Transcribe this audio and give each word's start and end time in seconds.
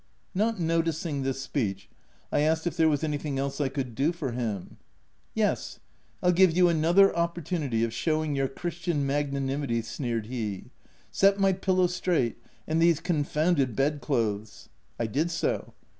Not 0.33 0.59
noticing 0.59 1.21
this 1.21 1.41
speech, 1.41 1.87
I 2.31 2.39
asked 2.39 2.65
if 2.65 2.75
there 2.75 2.89
was 2.89 3.03
anything 3.03 3.37
else 3.37 3.61
I 3.61 3.69
could 3.69 3.93
do 3.93 4.11
for 4.11 4.31
him. 4.31 4.77
u 4.77 4.77
Yes; 5.35 5.79
I'll 6.23 6.31
give 6.31 6.57
you 6.57 6.69
another 6.69 7.15
opportunity 7.15 7.83
of 7.83 7.93
shewing 7.93 8.35
your 8.35 8.47
christian 8.47 9.05
magnanimity," 9.05 9.83
sneered 9.83 10.25
he:—" 10.25 10.71
set 11.11 11.37
my 11.39 11.53
pillow 11.53 11.85
straight,— 11.85 12.41
and 12.67 12.81
these 12.81 12.99
con 12.99 13.23
founded 13.23 13.75
bed 13.75 14.01
clothes." 14.01 14.69
I 14.99 15.05
did 15.05 15.29
so. 15.29 15.75